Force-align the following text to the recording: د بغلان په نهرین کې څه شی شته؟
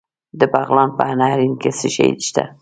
د 0.39 0.41
بغلان 0.53 0.89
په 0.97 1.03
نهرین 1.19 1.53
کې 1.61 1.69
څه 1.79 1.87
شی 1.95 2.09
شته؟ 2.27 2.43